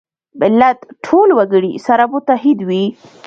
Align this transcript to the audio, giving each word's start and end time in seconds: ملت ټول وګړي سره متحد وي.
ملت 0.39 0.79
ټول 1.05 1.27
وګړي 1.37 1.71
سره 1.87 2.03
متحد 2.13 2.59
وي. 2.69 2.83